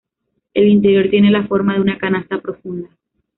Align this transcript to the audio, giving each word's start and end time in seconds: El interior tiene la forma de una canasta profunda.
El 0.55 0.67
interior 0.67 1.11
tiene 1.11 1.29
la 1.29 1.45
forma 1.45 1.75
de 1.75 1.81
una 1.81 1.99
canasta 1.99 2.41
profunda. 2.41 2.89